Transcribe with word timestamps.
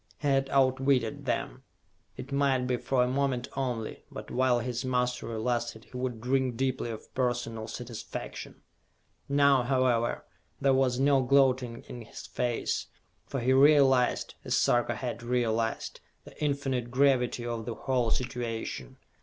He 0.17 0.27
had 0.27 0.49
outwitted 0.49 1.25
them. 1.25 1.61
It 2.17 2.31
might 2.31 2.65
be 2.65 2.77
for 2.77 3.03
a 3.03 3.07
moment 3.07 3.47
only, 3.55 4.03
but 4.09 4.31
while 4.31 4.57
his 4.57 4.83
mastery 4.83 5.37
lasted 5.37 5.83
he 5.83 5.95
would 5.95 6.19
drink 6.19 6.57
deeply 6.57 6.89
of 6.89 7.13
personal 7.13 7.67
satisfaction. 7.67 8.63
Now, 9.29 9.61
however, 9.61 10.25
there 10.59 10.73
was 10.73 10.99
no 10.99 11.21
gloating 11.21 11.83
in 11.87 12.01
his 12.01 12.25
face, 12.25 12.87
for 13.27 13.41
he 13.41 13.53
realized, 13.53 14.33
as 14.43 14.57
Sarka 14.57 14.95
had 14.95 15.21
realized, 15.21 15.99
the 16.23 16.35
infinite 16.43 16.89
gravity 16.89 17.45
of 17.45 17.65
the 17.67 17.75
whole 17.75 18.09
situation. 18.09 18.97